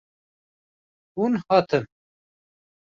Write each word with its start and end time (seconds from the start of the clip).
Hûn 1.15 1.33
hatin. 1.47 1.83